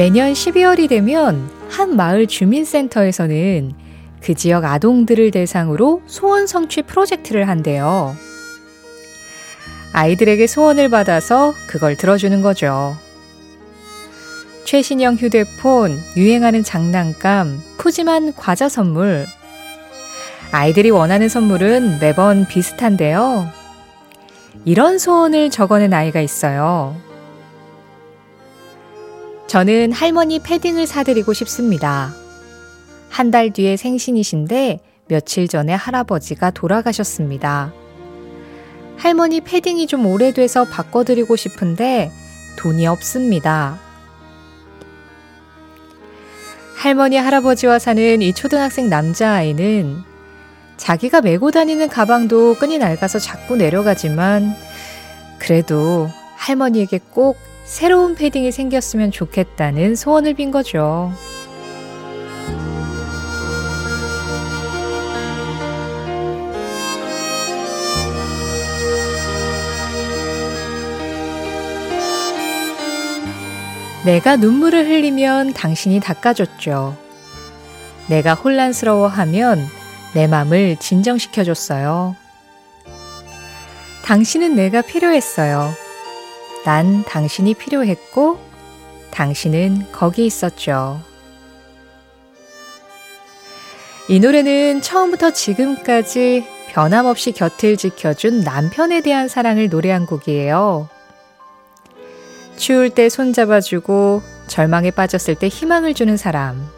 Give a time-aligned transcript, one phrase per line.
[0.00, 3.74] 매년 12월이 되면 한 마을 주민센터에서는
[4.22, 8.16] 그 지역 아동들을 대상으로 소원 성취 프로젝트를 한대요.
[9.92, 12.96] 아이들에게 소원을 받아서 그걸 들어주는 거죠.
[14.64, 19.26] 최신형 휴대폰, 유행하는 장난감, 푸짐한 과자 선물.
[20.50, 23.50] 아이들이 원하는 선물은 매번 비슷한데요.
[24.64, 27.09] 이런 소원을 적어낸 아이가 있어요.
[29.50, 32.14] 저는 할머니 패딩을 사드리고 싶습니다.
[33.08, 34.78] 한 달 뒤에 생신이신데
[35.08, 37.72] 며칠 전에 할아버지가 돌아가셨습니다.
[38.96, 42.12] 할머니 패딩이 좀 오래돼서 바꿔드리고 싶은데
[42.58, 43.80] 돈이 없습니다.
[46.76, 50.04] 할머니, 할아버지와 사는 이 초등학생 남자아이는
[50.76, 54.54] 자기가 메고 다니는 가방도 끈이 낡아서 자꾸 내려가지만
[55.40, 61.12] 그래도 할머니에게 꼭 새로운 패딩이 생겼으면 좋겠다는 소원을 빈 거죠.
[74.04, 76.96] 내가 눈물을 흘리면 당신이 닦아줬죠.
[78.08, 79.64] 내가 혼란스러워하면
[80.14, 82.16] 내 맘을 진정시켜줬어요.
[84.04, 85.72] 당신은 내가 필요했어요.
[86.64, 88.38] 난 당신이 필요했고,
[89.10, 91.00] 당신은 거기 있었죠.
[94.08, 100.88] 이 노래는 처음부터 지금까지 변함없이 곁을 지켜준 남편에 대한 사랑을 노래한 곡이에요.
[102.56, 106.68] 추울 때 손잡아주고 절망에 빠졌을 때 희망을 주는 사람.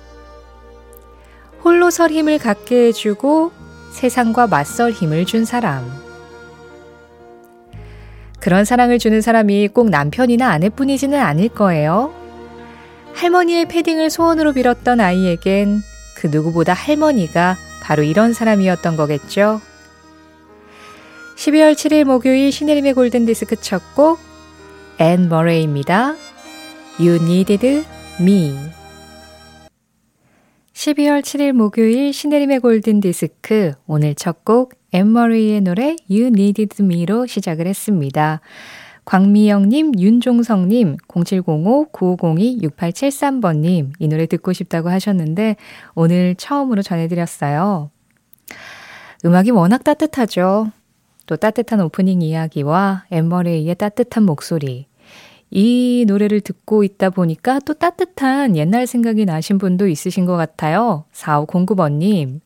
[1.64, 3.52] 홀로 설 힘을 갖게 해주고
[3.92, 6.11] 세상과 맞설 힘을 준 사람.
[8.42, 12.12] 그런 사랑을 주는 사람이 꼭 남편이나 아내뿐이지는 않을 거예요.
[13.14, 15.80] 할머니의 패딩을 소원으로 빌었던 아이에겐
[16.16, 19.60] 그 누구보다 할머니가 바로 이런 사람이었던 거겠죠.
[21.36, 24.18] 12월 7일 목요일 신혜림의 골든디스크 첫 곡,
[24.98, 26.16] 앤 머레이입니다.
[26.98, 27.84] You needed
[28.20, 28.81] me.
[30.72, 37.66] 12월 7일 목요일 신혜림의 골든 디스크 오늘 첫 곡 엠머리의 노래 You Needed Me로 시작을
[37.66, 38.40] 했습니다.
[39.04, 45.56] 광미영님, 윤종성님, 0705-9502-6873번님, 이 노래 듣고 싶다고 하셨는데,
[45.94, 47.90] 오늘 처음으로 전해드렸어요.
[49.24, 50.70] 음악이 워낙 따뜻하죠.
[51.26, 54.86] 또 따뜻한 오프닝 이야기와 엠머레이의 따뜻한 목소리.
[55.54, 61.04] 이 노래를 듣고 있다 보니까 또 따뜻한 옛날 생각이 나신 분도 있으신 것 같아요.
[61.12, 62.40] 4509번님.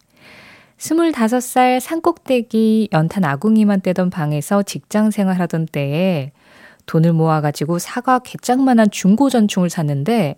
[0.77, 6.33] 25살 산꼭대기 연탄 아궁이만 떼던 방에서 직장 생활하던 때에
[6.87, 10.34] 돈을 모아가지고 사과 개짱만한 중고 전충을 샀는데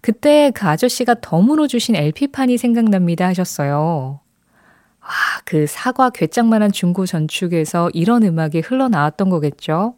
[0.00, 4.20] 그때 그 아저씨가 덤으로 주신 LP판이 생각납니다 하셨어요.
[5.02, 5.08] 와,
[5.44, 9.94] 그 사과 괴짱만한 중고 전축에서 이런 음악이 흘러나왔던 거겠죠?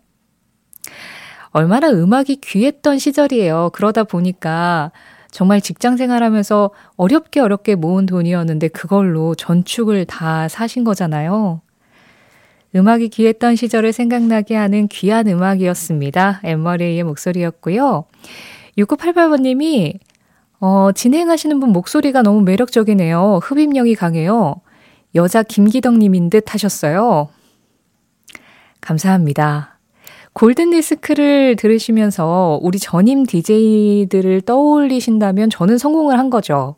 [1.53, 3.71] 얼마나 음악이 귀했던 시절이에요.
[3.73, 4.93] 그러다 보니까
[5.31, 11.61] 정말 직장 생활하면서 어렵게 어렵게 모은 돈이었는데 그걸로 전축을 다 사신 거잖아요.
[12.75, 16.41] 음악이 귀했던 시절을 생각나게 하는 귀한 음악이었습니다.
[16.45, 18.05] 엠머레이의 목소리였고요.
[18.79, 19.99] 6988번님이
[20.61, 23.41] 어, 진행하시는 분 목소리가 너무 매력적이네요.
[23.43, 24.61] 흡입력이 강해요.
[25.15, 27.29] 여자 김기덕님인 듯 하셨어요.
[28.81, 29.70] 감사합니다.
[30.41, 36.77] 골든 디스크를 들으시면서 우리 전임 DJ들을 떠올리신다면 저는 성공을 한 거죠.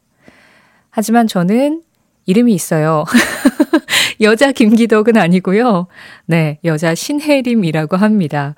[0.91, 1.83] 하지만 저는
[2.27, 3.05] 이름이 있어요.
[4.21, 5.87] 여자 김기덕은 아니고요.
[6.27, 8.57] 네, 여자 신혜림이라고 합니다.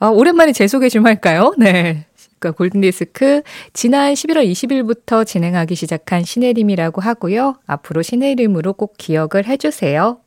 [0.00, 1.54] 아, 오랜만에 제 소개 좀 할까요?
[1.56, 2.04] 네.
[2.40, 3.42] 그러니까 골든디스크
[3.72, 7.54] 지난 11월 20일부터 진행하기 시작한 신혜림이라고 하고요.
[7.68, 10.18] 앞으로 신혜림으로 꼭 기억을 해주세요.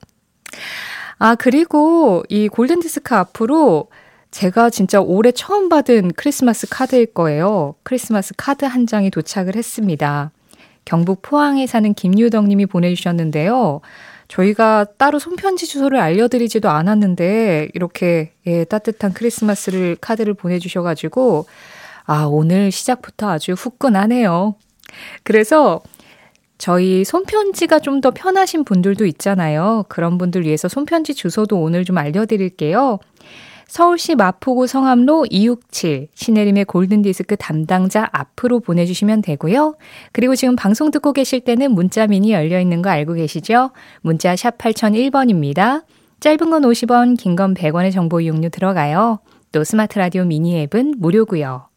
[1.19, 3.89] 아, 그리고 이 골든디스크 앞으로
[4.37, 7.73] 제가 진짜 올해 처음 받은 크리스마스 카드일 거예요.
[7.81, 10.29] 크리스마스 카드 한 장이 도착을 했습니다.
[10.85, 13.81] 경북 포항에 사는 김유덕 님이 보내주셨는데요.
[14.27, 21.47] 저희가 따로 손편지 주소를 알려드리지도 않았는데, 이렇게, 예, 따뜻한 크리스마스를, 카드를 보내주셔가지고,
[22.05, 24.53] 아, 오늘 시작부터 아주 후끈하네요.
[25.23, 25.81] 그래서
[26.59, 29.85] 저희 손편지가 좀 더 편하신 분들도 있잖아요.
[29.89, 32.99] 그런 분들 위해서 손편지 주소도 오늘 좀 알려드릴게요.
[33.67, 39.75] 서울시 마포구 성암로 267 신혜림의 골든디스크 담당자 앞으로 보내주시면 되고요.
[40.13, 43.71] 그리고 지금 방송 듣고 계실 때는 문자 미니 열려 있는 거 알고 계시죠?
[44.01, 45.83] 문자 샵 8001번입니다.
[46.19, 49.19] 짧은 건 50원, 긴 건 100원의 정보 이용료 들어가요.
[49.51, 51.67] 또 스마트 라디오 미니 앱은 무료고요.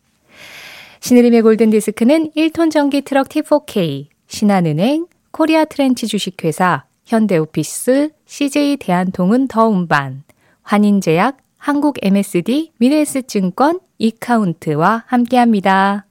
[1.00, 10.22] 신혜림의 골든디스크는 1톤 전기 트럭 T4K, 신한은행, 코리아 트렌치 주식회사, 현대오피스, CJ 대한통운 더운반,
[10.62, 16.06] 환인제약, 한국 MSD, 미래에셋증권, 이카운트와 함께합니다.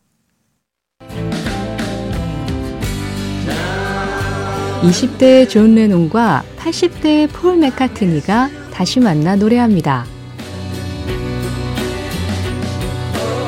[4.84, 10.06] 20대의 존 레논과 80대의 폴 맥카트니가 다시 만나 노래합니다.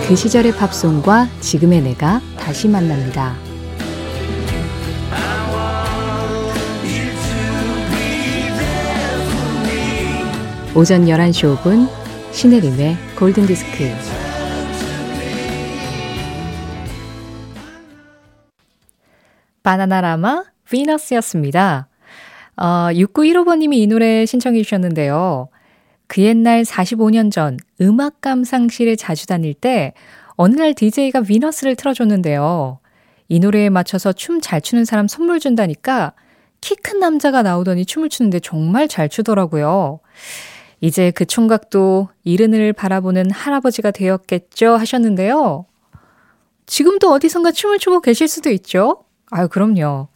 [0.08, 3.51] 그 시절의 팝송과 지금의 내가 다시 만납니다.
[10.76, 11.90] 오전 11시 5분
[12.32, 13.90] 신혜림의 골든디스크
[19.64, 21.88] 바나나라마 비너스였습니다.
[22.58, 25.50] 어, 6915번님이 이 노래 신청해 주셨는데요.
[26.08, 29.94] 그 옛날 45년 전 음악 감상실에 자주 다닐 때
[30.36, 32.80] 어느 날 DJ가 비너스를 틀어줬는데요.
[33.28, 36.14] 이 노래에 맞춰서 춤 잘 추는 사람 선물 준다니까
[36.62, 40.00] 키 큰 남자가 나오더니 춤을 추는데 정말 잘 추더라고요.
[40.82, 45.66] 이제 그 총각도 이른을 바라보는 할아버지가 되었겠죠 하셨는데요.
[46.66, 49.04] 지금도 어디선가 춤을 추고 계실 수도 있죠?
[49.30, 50.08] 아유, 그럼요.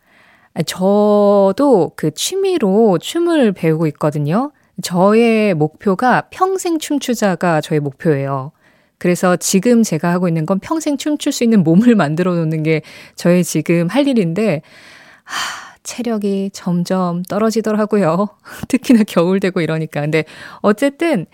[0.65, 4.51] 저도 그 취미로 춤을 배우고 있거든요.
[4.81, 8.51] 저의 목표가 평생 춤추자가 저의 목표예요.
[8.97, 12.81] 그래서 지금 제가 하고 있는 건 평생 춤출 수 있는 몸을 만들어 놓는 게
[13.15, 14.61] 저의 지금 할 일인데,
[15.23, 18.27] 하, 체력이 점점 떨어지더라고요.
[18.67, 20.01] 특히나 겨울 되고 이러니까.
[20.01, 20.25] 근데
[20.61, 21.25] 어쨌든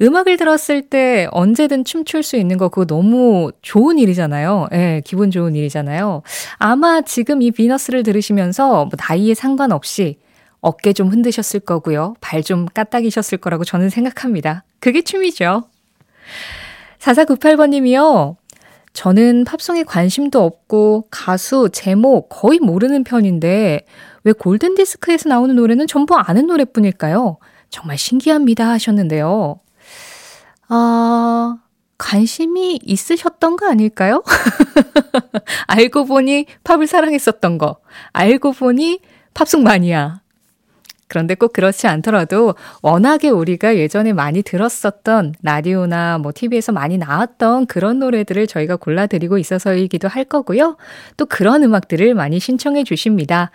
[0.00, 4.68] 음악을 들었을 때 언제든 춤출 수 있는 거 그거 너무 좋은 일이잖아요.
[4.72, 6.22] 예, 네, 기분 좋은 일이잖아요.
[6.58, 10.18] 아마 지금 이 비너스를 들으시면서 뭐 나이에 상관없이
[10.60, 12.14] 어깨 좀 흔드셨을 거고요.
[12.20, 14.64] 발 좀 까딱이셨을 거라고 저는 생각합니다.
[14.80, 15.64] 그게 춤이죠.
[17.00, 18.36] 4498번님이요.
[18.98, 23.86] 저는 팝송에 관심도 없고 가수, 제목 거의 모르는 편인데
[24.24, 27.36] 왜 골든디스크에서 나오는 노래는 전부 아는 노래뿐일까요?
[27.70, 29.60] 정말 신기합니다 하셨는데요.
[30.66, 31.58] 아,
[31.96, 34.24] 관심이 있으셨던 거 아닐까요?
[35.68, 37.76] 알고 보니 팝을 사랑했었던 거.
[38.12, 38.98] 알고 보니
[39.32, 40.22] 팝송 마니아.
[41.08, 47.98] 그런데 꼭 그렇지 않더라도 워낙에 우리가 예전에 많이 들었었던 라디오나 뭐 TV에서 많이 나왔던 그런
[47.98, 50.76] 노래들을 저희가 골라드리고 있어서이기도 할 거고요.
[51.16, 53.50] 또 그런 음악들을 많이 신청해 주십니다.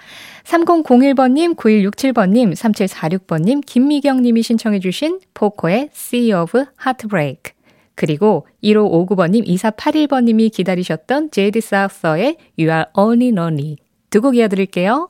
[0.46, 7.54] 3001번님, 9167번님, 3746번님, 김미경님이 신청해 주신 포코의 Sea of Heartbreak.
[7.96, 13.78] 그리고 1559번님, 2481번님이 기다리셨던 제이드 사우서의 You Are Only Lonely.
[14.10, 15.10] 두 곡 이어드릴게요.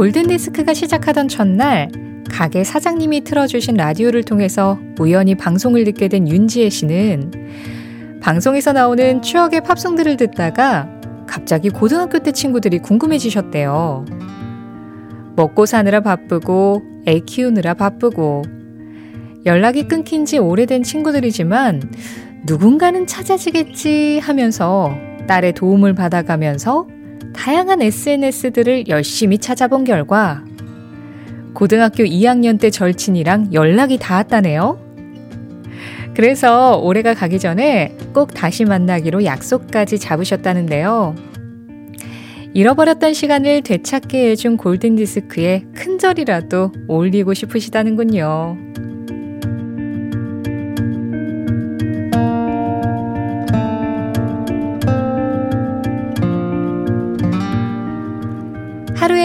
[0.00, 1.90] 골든디스크가 시작하던 첫날
[2.30, 10.16] 가게 사장님이 틀어주신 라디오를 통해서 우연히 방송을 듣게 된 윤지혜 씨는 방송에서 나오는 추억의 팝송들을
[10.16, 10.88] 듣다가
[11.26, 14.06] 갑자기 고등학교 때 친구들이 궁금해지셨대요.
[15.36, 18.40] 먹고 사느라 바쁘고 애 키우느라 바쁘고
[19.44, 21.92] 연락이 끊긴 지 오래된 친구들이지만
[22.46, 26.86] 누군가는 찾아지겠지 하면서 딸의 도움을 받아가면서
[27.34, 30.44] 다양한 SNS들을 열심히 찾아본 결과
[31.54, 34.78] 고등학교 2학년 때 절친이랑 연락이 닿았다네요.
[36.14, 41.14] 그래서 올해가 가기 전에 꼭 다시 만나기로 약속까지 잡으셨다는데요.
[42.52, 48.56] 잃어버렸던 시간을 되찾게 해준 골든디스크에 큰 절이라도 올리고 싶으시다는군요.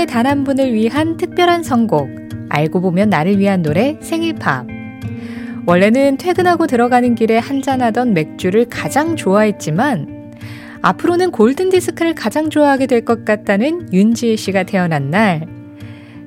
[0.05, 2.09] 하루에 단 한 분을 위한 특별한 선곡,
[2.49, 4.67] 알고 보면 나를 위한 노래 생일팝.
[5.65, 10.33] 원래는 퇴근하고 들어가는 길에 한잔하던 맥주를 가장 좋아했지만,
[10.81, 15.45] 앞으로는 골든디스크를 가장 좋아하게 될 것 같다는 윤지혜 씨가 태어난 날,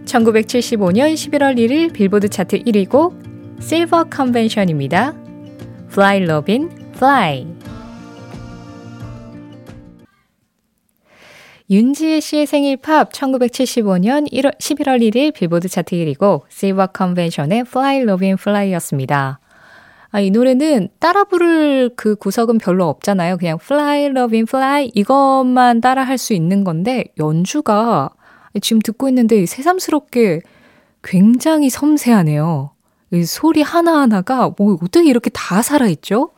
[0.04, 3.18] 1975년 11월 1일 빌보드 차트 1위 곡,
[3.60, 5.14] 실버 컨벤션입니다.
[5.90, 7.46] Fly Robin Fly.
[11.70, 18.38] 윤지혜 씨의 생일 팝 1975년 1월, 11월 1일 빌보드 차트 1위고 실버 컨벤션의 Fly Lovin'
[18.40, 19.38] Fly였습니다.
[20.10, 23.36] 아, 이 노래는 따라 부를 그 구석은 별로 없잖아요.
[23.36, 28.08] 그냥 Fly Lovin' Fly 이것만 따라 할 수 있는 건데 연주가
[28.62, 30.40] 지금 듣고 있는데 새삼스럽게
[31.02, 32.70] 굉장히 섬세하네요.
[33.12, 36.30] 이 소리 하나하나가 뭐 어떻게 이렇게 다 살아있죠?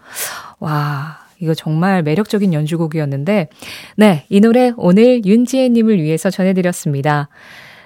[0.59, 3.49] 와, 이거 정말 매력적인 연주곡이었는데,
[3.97, 7.29] 네, 이 노래 오늘 윤지혜님을 위해서 전해드렸습니다.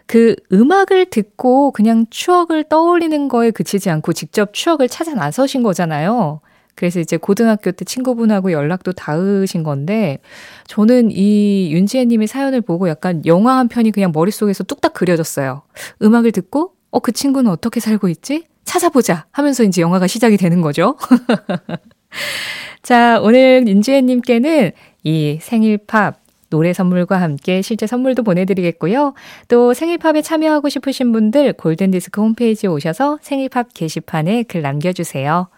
[0.07, 6.41] 그 음악을 듣고 그냥 추억을 떠올리는 거에 그치지 않고 직접 추억을 찾아 나서신 거잖아요.
[6.75, 10.19] 그래서 이제 고등학교 때 친구분하고 연락도 닿으신 건데,
[10.67, 15.63] 저는 이 윤지혜님의 사연을 보고 약간 영화 한 편이 그냥 머릿속에서 뚝딱 그려졌어요.
[16.03, 18.45] 음악을 듣고, 어, 그 친구는 어떻게 살고 있지?
[18.65, 20.97] 찾아보자 하면서 이제 영화가 시작이 되는 거죠.
[22.85, 24.73] 자, 오늘 윤지혜님께는
[25.05, 29.15] 이 생일팝 노래 선물과 함께 실제 선물도 보내드리겠고요.
[29.49, 35.49] 또 생일팝에 참여하고 싶으신 분들 골든디스크 홈페이지에 오셔서 생일팝 게시판에 글 남겨주세요.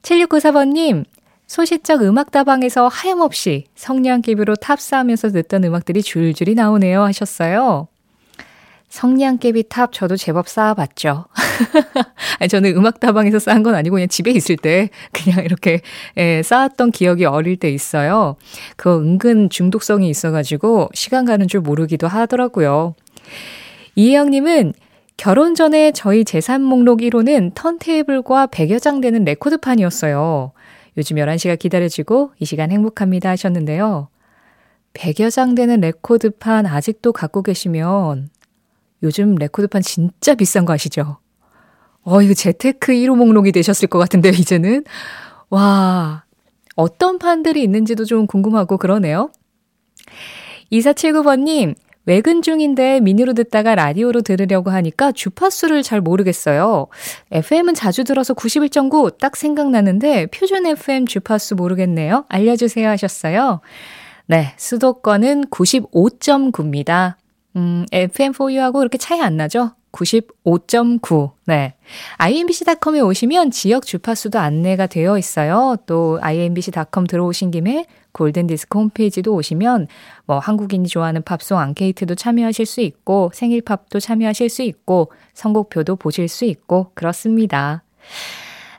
[0.00, 1.04] 7694번님,
[1.46, 7.88] 소시적 음악다방에서 하염없이 성냥개비로 탑 쌓으면서 듣던 음악들이 줄줄이 나오네요 하셨어요.
[8.88, 11.26] 성냥개비 탑 저도 제법 쌓아봤죠.
[12.48, 15.80] 저는 음악다방에서 쌓은 건 아니고 그냥 집에 있을 때 그냥 이렇게
[16.16, 18.36] 예, 쌓았던 기억이 어릴 때 있어요.
[18.76, 22.94] 그 은근 중독성이 있어가지고 시간 가는 줄 모르기도 하더라고요.
[23.94, 24.72] 이혜영님은
[25.18, 30.52] 결혼 전에 저희 재산 목록 1호는 턴테이블과 100여 장 되는 레코드판이었어요.
[30.96, 34.08] 요즘 11시가 기다려지고 이 시간 행복합니다 하셨는데요.
[34.94, 38.30] 100여 장 되는 레코드판 아직도 갖고 계시면
[39.02, 41.18] 요즘 레코드판 진짜 비싼 거 아시죠?
[42.02, 44.84] 어, 이거 재테크 1호 목록이 되셨을 것 같은데요, 이제는.
[45.50, 46.24] 와,
[46.74, 49.30] 어떤 판들이 있는지도 좀 궁금하고 그러네요.
[50.72, 51.74] 2479번님,
[52.06, 56.86] 외근 중인데 미니로 듣다가 라디오로 들으려고 하니까 주파수를 잘 모르겠어요.
[57.30, 62.24] FM은 자주 들어서 91.9 딱 생각나는데 표준 FM 주파수 모르겠네요.
[62.28, 63.60] 알려주세요 하셨어요.
[64.26, 67.16] 네, 수도권은 95.9입니다.
[67.58, 69.72] 음, FM4U하고 그렇게 차이 안 나죠?
[69.92, 71.32] 95.9.
[71.46, 71.74] 네.
[72.18, 75.76] imbc.com에 오시면 지역 주파수도 안내가 되어 있어요.
[75.86, 79.88] 또 imbc.com 들어오신 김에 골든디스크 홈페이지도 오시면
[80.26, 86.44] 뭐 한국인이 좋아하는 팝송 앙케이트도 참여하실 수 있고 생일팝도 참여하실 수 있고 선곡표도 보실 수
[86.44, 87.82] 있고 그렇습니다.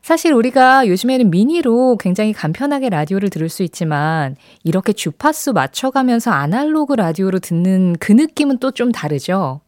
[0.01, 7.39] 사실 우리가 요즘에는 미니로 굉장히 간편하게 라디오를 들을 수 있지만 이렇게 주파수 맞춰가면서 아날로그 라디오로
[7.39, 9.61] 듣는 그 느낌은 또 좀 다르죠.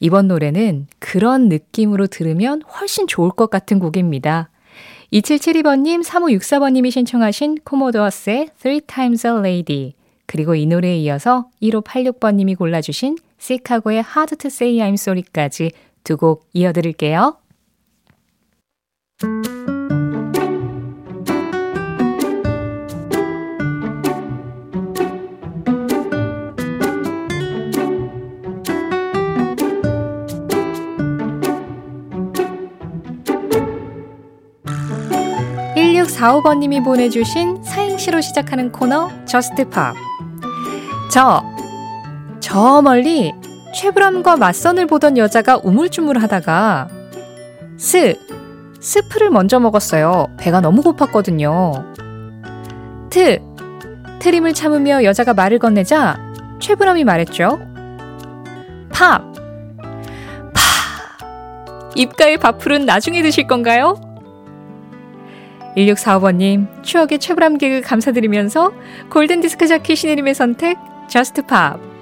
[0.00, 4.50] 이번 노래는 그런 느낌으로 들으면 훨씬 좋을 것 같은 곡입니다.
[5.12, 9.94] 2772번님, 3564번님이 신청하신 코모도어스의 Three Times a Lady
[10.26, 15.70] 그리고 이 노래에 이어서 1586번님이 골라주신 시카고의 Hard to Say I'm Sorry까지
[16.02, 17.36] 두 곡 이어드릴게요.
[36.24, 39.94] 1645번님이 보내주신 사행시로 시작하는 코너 Just Pop.
[41.10, 41.44] 저,
[42.40, 43.32] 저 멀리
[43.74, 46.88] 최불암과 맞선을 보던 여자가 우물쭈물 하다가
[47.76, 48.14] 스,
[48.80, 50.28] 스프를 먼저 먹었어요.
[50.38, 51.92] 배가 너무 고팠거든요.
[53.10, 53.40] 트,
[54.20, 56.18] 트림을 참으며 여자가 말을 건네자
[56.60, 57.58] 최불암이 말했죠.
[58.90, 59.22] 팝,
[60.54, 64.13] 파, 입가의 밥풀은 나중에 드실 건가요?
[65.76, 68.72] 1645번님, 추억의 최불암 개그 감사드리면서
[69.10, 70.76] 골든디스크 자켓 신혜림의 선택,
[71.08, 71.94] 저스트 팝.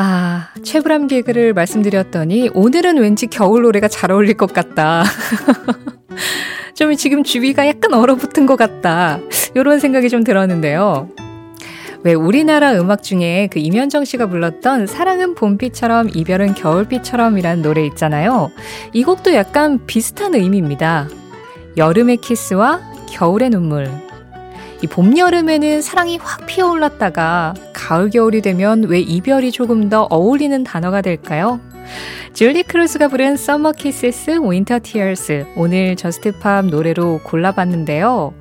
[0.00, 5.02] 아, 최불암 개그를 말씀드렸더니 오늘은 왠지 겨울 노래가 잘 어울릴 것 같다.
[6.74, 9.18] 좀 지금 주위가 약간 얼어붙은 것 같다.
[9.56, 11.08] 이런 생각이 좀 들었는데요.
[12.04, 18.50] 왜 우리나라 음악 중에 그 임현정 씨가 불렀던 사랑은 봄비처럼 이별은 겨울비처럼이라는 노래 있잖아요.
[18.92, 21.08] 이 곡도 약간 비슷한 의미입니다.
[21.76, 23.90] 여름의 키스와 겨울의 눈물.
[24.80, 31.02] 이 봄, 여름에는 사랑이 확 피어올랐다가 가을, 겨울이 되면 왜 이별이 조금 더 어울리는 단어가
[31.02, 31.60] 될까요?
[32.32, 38.34] 줄리 크루스가 부른 Summer Kisses, Winter Tears 오늘 Just Pop 노래로 골라봤는데요.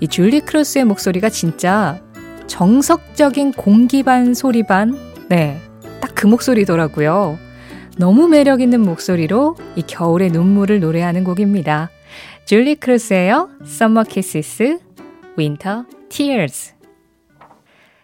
[0.00, 2.00] 이 줄리 크루스의 목소리가 진짜
[2.46, 4.96] 정석적인 공기 반 소리 반,
[5.28, 5.58] 네,
[6.00, 7.38] 딱 그 목소리더라고요.
[7.98, 11.90] 너무 매력 있는 목소리로 이 겨울의 눈물을 노래하는 곡입니다.
[12.46, 13.50] 줄리 크루스예요.
[13.62, 14.78] Summer Kisses,
[15.38, 16.74] Winter Tears.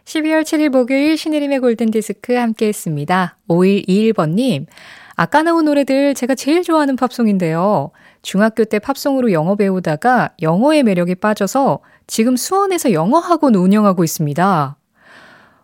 [0.04, 3.38] 12월 7일 목요일 신혜림의 골든디스크 함께 했습니다.
[3.49, 4.66] 5121번님,
[5.14, 7.90] 아까 나온 노래들 제가 제일 좋아하는 팝송인데요.
[8.23, 14.76] 중학교 때 팝송으로 영어 배우다가 영어의 매력에 빠져서 지금 수원에서 영어 학원 운영하고 있습니다.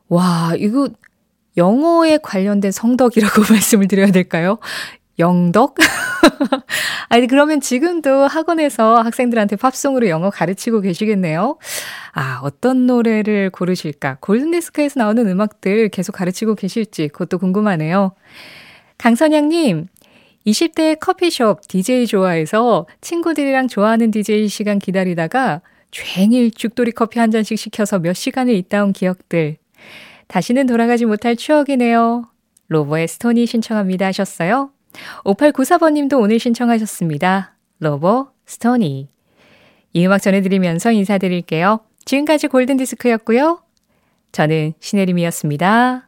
[0.09, 0.89] 와, 이거
[1.57, 4.59] 영어에 관련된 성덕이라고 말씀을 드려야 될까요?
[5.19, 5.77] 영덕?
[7.09, 11.59] 아니, 그러면 지금도 학원에서 학생들한테 팝송으로 영어 가르치고 계시겠네요?
[12.13, 14.19] 아, 어떤 노래를 고르실까?
[14.21, 18.13] 골든디스크에서 나오는 음악들 계속 가르치고 계실지 그것도 궁금하네요.
[18.99, 19.87] 강선양님,
[20.45, 25.63] 20대 커피숍 DJ 좋아해서 친구들이랑 좋아하는 DJ 시간 기다리다가
[25.93, 29.57] 종일 죽돌이 커피 한 잔씩 시켜서 몇 시간을 있다 온 기억들.
[30.27, 32.29] 다시는 돌아가지 못할 추억이네요.
[32.67, 34.73] 로버의 스톤이 신청합니다 하셨어요.
[35.25, 37.55] 5894번님도 오늘 신청하셨습니다.
[37.79, 39.09] 로버, 스토니.
[39.93, 41.81] 이 음악 전해드리면서 인사드릴게요.
[42.05, 43.63] 지금까지 골든디스크였고요.
[44.33, 46.08] 저는 신혜림이었습니다.